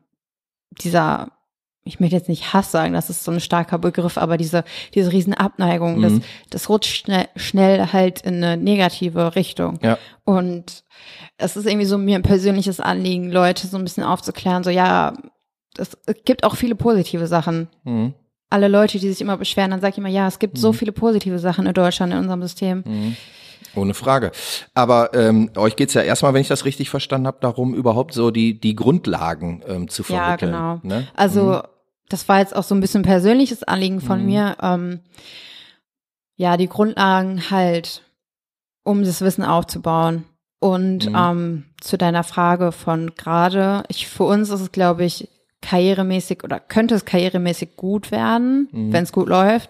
[0.81, 1.31] dieser,
[1.83, 4.63] ich möchte jetzt nicht Hass sagen, das ist so ein starker Begriff, aber diese,
[4.93, 6.13] diese riesen Abneigung, das,
[6.51, 9.79] das rutscht schnell, schnell halt in eine negative Richtung.
[9.81, 9.97] Ja.
[10.25, 10.83] Und
[11.37, 15.13] es ist irgendwie so mir ein persönliches Anliegen, Leute so ein bisschen aufzuklären, so ja,
[15.79, 17.67] es gibt auch viele positive Sachen.
[17.83, 18.13] Mhm.
[18.49, 20.91] Alle Leute, die sich immer beschweren, dann sage ich immer, ja, es gibt so viele
[20.93, 22.83] positive Sachen in Deutschland, in unserem System.
[23.75, 24.31] Ohne Frage.
[24.73, 28.31] Aber ähm, euch geht's ja erstmal, wenn ich das richtig verstanden habe, darum, überhaupt so
[28.31, 30.51] die, die Grundlagen ähm, zu Ja, vermitteln.
[30.51, 30.79] genau.
[30.83, 31.07] Ne?
[31.15, 31.61] Also
[32.09, 34.55] das war jetzt auch so ein bisschen persönliches Anliegen von mir.
[34.61, 35.01] Ähm,
[36.37, 38.03] ja, die Grundlagen halt,
[38.83, 40.23] um das Wissen aufzubauen.
[40.59, 41.15] Und Mhm.
[41.15, 45.29] ähm, zu deiner Frage von gerade, ich für uns ist es, glaube ich,
[45.67, 48.93] karrieremäßig oder könnte es karrieremäßig gut werden, Mhm.
[48.93, 49.69] wenn es gut läuft.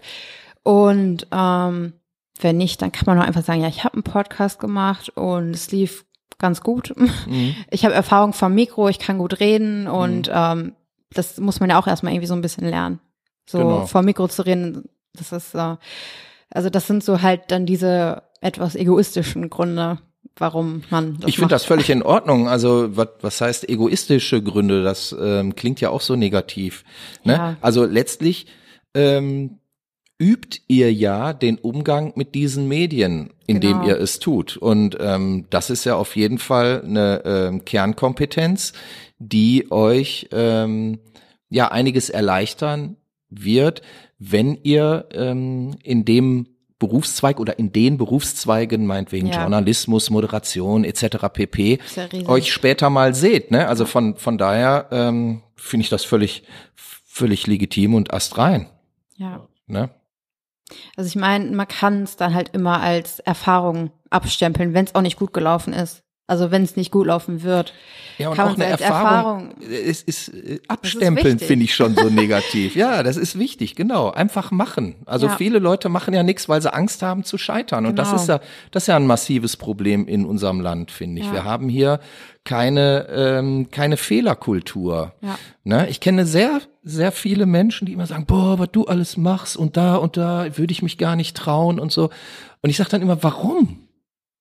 [0.64, 1.94] Und ähm,
[2.40, 5.52] wenn nicht, dann kann man auch einfach sagen, ja, ich habe einen Podcast gemacht und
[5.52, 6.06] es lief
[6.40, 6.94] ganz gut.
[6.96, 7.10] Mhm.
[7.72, 10.74] Ich habe Erfahrung vom Mikro, ich kann gut reden und ähm,
[11.14, 13.00] das muss man ja auch erstmal irgendwie so ein bisschen lernen.
[13.50, 13.86] So Genau.
[13.88, 15.76] vor Mikro zu reden, das ist äh,
[16.52, 19.98] also das sind so halt dann diese etwas egoistischen Gründe,
[20.40, 22.48] warum man das Ich finde das völlig in Ordnung.
[22.48, 24.84] Also was, was heißt egoistische Gründe?
[24.84, 26.84] Das ähm, klingt ja auch so negativ.
[27.24, 27.34] Ne?
[27.34, 27.58] Ja.
[27.62, 28.48] Also letztlich
[28.94, 29.60] ähm,
[30.20, 33.88] übt ihr ja den Umgang mit diesen Medien, indem Genau.
[33.88, 34.58] ihr es tut.
[34.58, 38.74] Und ähm, das ist ja auf jeden Fall eine ähm, Kernkompetenz,
[39.20, 41.00] die euch ähm,
[41.50, 42.98] ja einiges erleichtern
[43.30, 43.82] wird,
[44.20, 46.48] wenn ihr ähm, in dem
[46.80, 49.42] Berufszweig oder in den Berufszweigen, meinetwegen Ja.
[49.42, 51.28] Journalismus, Moderation etc.
[51.34, 51.80] pp.
[51.96, 53.52] Ja euch später mal seht.
[53.52, 53.68] Ne?
[53.68, 56.44] Also von, von daher ähm, finde ich das völlig,
[56.76, 58.68] völlig legitim und astrein.
[59.16, 59.48] ja.
[59.70, 59.90] Ne?
[60.98, 65.02] Also ich meine, man kann es dann halt immer als Erfahrung abstempeln, wenn es auch
[65.02, 66.04] nicht gut gelaufen ist.
[66.30, 67.74] Also wenn es nicht gut laufen wird.
[68.18, 69.52] Ja, und Kann auch eine als Erfahrung.
[69.52, 69.56] Erfahrung-
[69.88, 72.76] Es ist äh, abstempeln, finde ich schon so negativ.
[72.76, 74.12] Ja, das ist wichtig, genau.
[74.12, 74.96] Einfach machen.
[75.06, 75.36] Also Ja.
[75.38, 77.86] viele Leute machen ja nichts, weil sie Angst haben zu scheitern.
[77.86, 78.22] Und das Genau.
[78.22, 78.40] ist ja,
[78.72, 81.28] das ist ja ein massives Problem in unserem Land, finde ich.
[81.28, 81.34] Ja.
[81.34, 82.00] Wir haben hier
[82.44, 85.14] keine, ähm, keine Fehlerkultur.
[85.22, 85.38] Ja.
[85.64, 85.88] Ne?
[85.90, 89.78] Ich kenne sehr, sehr viele Menschen, die immer sagen, boah, was du alles machst und
[89.78, 92.10] da und da würde ich mich gar nicht trauen und so.
[92.62, 93.87] Und ich sage dann immer, warum?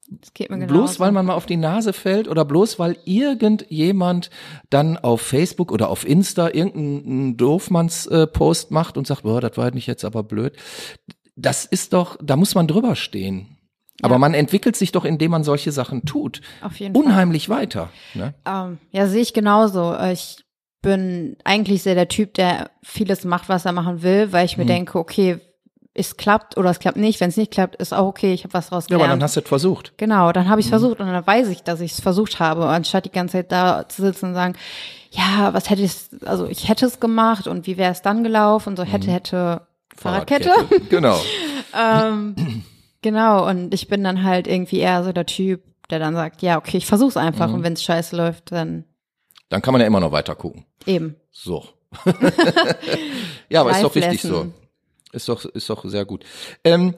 [0.08, 2.96] Das geht mir genau Bloß weil man mal auf die Nase fällt oder bloß weil
[3.04, 4.30] irgendjemand
[4.70, 9.74] dann auf Facebook oder auf Insta irgendeinen Doofmanns-Post macht und sagt, boah, das war halt
[9.74, 10.56] nicht jetzt aber blöd.
[11.36, 13.48] Das ist doch, da muss man drüber stehen.
[14.02, 14.18] Aber Ja.
[14.18, 17.02] man entwickelt sich doch, indem man solche Sachen tut, auf jeden Fall.
[17.04, 17.90] unheimlich weiter.
[18.14, 18.34] Ne?
[18.46, 19.96] Ähm, ja, sehe ich genauso.
[20.12, 20.36] Ich
[20.82, 24.66] bin eigentlich sehr der Typ, der vieles macht, was er machen will, weil ich mir
[24.66, 25.38] denke, okay,
[25.98, 27.20] es klappt oder es klappt nicht.
[27.20, 29.36] Wenn es nicht klappt, ist auch okay, ich habe was draus Ja, aber dann hast
[29.36, 29.96] du es versucht.
[29.96, 32.66] Genau, dann habe ich es versucht und dann weiß ich, dass ich es versucht habe,
[32.66, 34.54] anstatt die ganze Zeit da zu sitzen und sagen,
[35.10, 35.92] ja, was hätte ich,
[36.24, 39.62] also ich hätte es gemacht und wie wäre es dann gelaufen und so hätte, hätte
[39.96, 40.52] Fahrradkette.
[40.90, 41.18] Genau.
[41.74, 42.64] ähm,
[43.00, 46.58] genau, und ich bin dann halt irgendwie eher so der Typ, der dann sagt, ja,
[46.58, 48.84] okay, ich versuch's einfach und wenn es scheiße läuft, dann
[49.48, 50.66] Dann kann man ja immer noch weiter gucken.
[50.84, 51.16] eben.
[51.30, 51.64] So.
[53.48, 54.52] ja, aber ist doch Life richtig so.
[55.12, 56.24] Ist doch, ist doch sehr gut.
[56.64, 56.94] Ähm,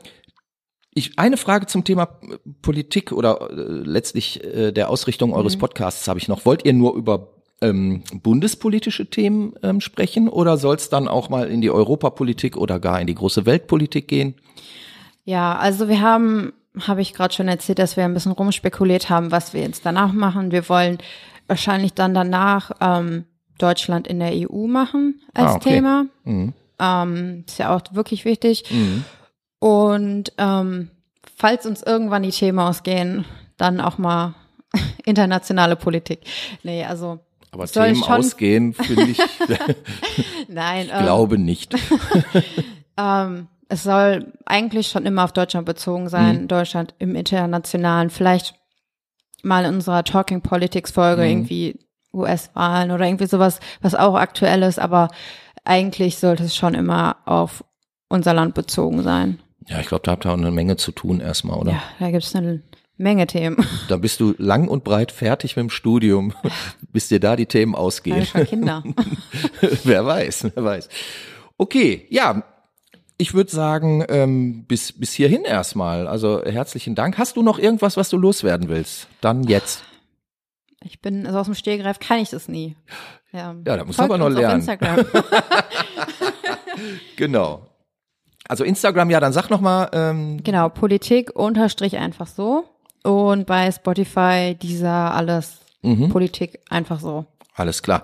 [0.94, 5.61] ich, eine Frage zum Thema äh, Politik oder äh, letztlich äh, der Ausrichtung eures Mhm.
[5.61, 6.44] Podcasts habe ich noch.
[6.44, 11.49] Wollt ihr nur über ähm, bundespolitische Themen ähm, sprechen oder soll es dann auch mal
[11.49, 14.35] in die Europapolitik oder gar in die große Weltpolitik gehen?
[15.25, 19.31] Ja, also wir haben, habe ich gerade schon erzählt, dass wir ein bisschen rumspekuliert haben,
[19.31, 20.53] was wir jetzt danach machen.
[20.53, 20.99] Wir wollen
[21.47, 23.25] wahrscheinlich dann danach ähm,
[23.59, 25.68] Deutschland in der EU machen als Ah, okay.
[25.75, 26.07] Thema.
[26.25, 26.55] Mhm.
[26.79, 28.64] Ähm, ist ja auch wirklich wichtig.
[29.59, 30.91] Und ähm,
[31.37, 33.25] falls uns irgendwann die Themen ausgehen,
[33.57, 34.35] dann auch mal
[35.05, 36.21] internationale Politik.
[36.62, 37.19] Nee, also
[37.51, 39.19] Aber Soll Themen schon- ausgehen, finde ich,
[40.49, 41.75] nein, ähm, glaube nicht.
[43.01, 46.49] Ähm, es soll eigentlich schon immer auf Deutschland bezogen sein, Mhm.
[46.49, 48.11] Deutschland im internationalen.
[48.11, 48.57] Vielleicht
[49.45, 51.29] mal in unserer Talking Politics Folge Mhm.
[51.29, 51.79] irgendwie
[52.12, 55.11] US-Wahlen oder irgendwie sowas, was auch aktuell ist, aber
[55.69, 57.63] eigentlich sollte es schon immer auf
[58.09, 59.39] unser Land bezogen sein.
[59.69, 61.73] Ja, ich glaube, da habt ihr auch eine Menge zu tun erstmal, oder?
[61.73, 62.63] Ja, da gibt es eine
[62.97, 63.59] Menge Themen.
[63.89, 66.33] Da bist du lang und breit fertig mit dem Studium,
[66.93, 68.25] bis dir da die Themen ausgehen.
[68.25, 68.83] Für Kinder.
[69.85, 70.89] wer weiß, wer weiß.
[71.59, 72.43] Okay, ja,
[73.19, 76.09] ich würde sagen, ähm, bis, bis hierhin erstmal.
[76.09, 77.19] Also herzlichen Dank.
[77.19, 79.07] Hast du noch irgendwas, was du loswerden willst?
[79.21, 79.83] Dann jetzt.
[80.85, 82.77] Ich bin, also aus dem Stehgreif kann ich das nie.
[83.33, 84.57] Ja, Ja, da du Folgt aber noch lernen.
[84.61, 85.05] Instagram.
[87.17, 87.67] Genau.
[88.49, 89.88] Also Instagram, ja, dann sag noch mal.
[89.93, 92.64] Ähm, Genau, Politik unterstrich einfach so.
[93.05, 96.09] Und bei Spotify dieser alles Mhm.
[96.09, 97.27] Politik einfach so.
[97.55, 98.03] Alles klar.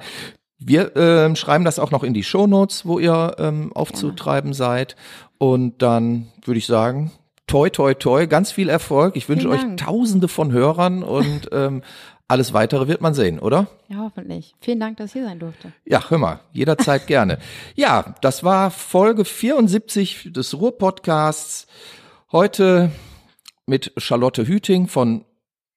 [0.58, 4.94] Wir ähm, schreiben das auch noch in die Shownotes, wo ihr ähm, aufzutreiben seid.
[5.38, 7.10] Und dann würde ich sagen,
[7.48, 9.16] toi, toi, toi, ganz viel Erfolg.
[9.16, 11.82] Ich wünsche euch tausende von Hörern und ähm,
[12.28, 13.68] alles weitere wird man sehen, oder?
[13.88, 14.54] Ja, hoffentlich.
[14.60, 15.72] Vielen Dank, dass ich hier sein durfte.
[15.84, 17.38] Ja, hör mal, jederzeit gerne.
[17.74, 21.66] Ja, das war Folge 74 des Ruhr-Podcasts.
[22.32, 22.90] Heute
[23.66, 25.24] mit Charlotte Hüting von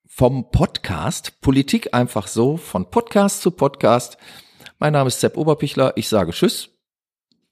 [0.07, 4.17] vom Podcast Politik einfach so, von Podcast zu Podcast.
[4.79, 5.93] Mein Name ist Sepp Oberpichler.
[5.95, 6.69] Ich sage Tschüss.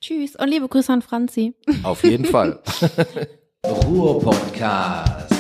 [0.01, 1.53] Tschüss und liebe Grüße an Franzi.
[1.84, 2.60] Auf jeden Fall.
[3.65, 5.35] Ruhr-Podcast.